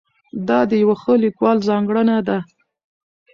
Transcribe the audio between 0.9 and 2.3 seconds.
ښه لیکوال ځانګړنه